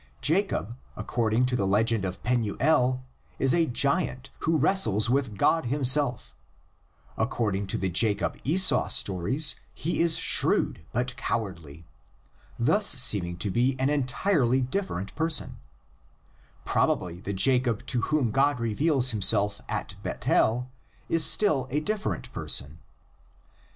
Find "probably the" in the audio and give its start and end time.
16.65-17.31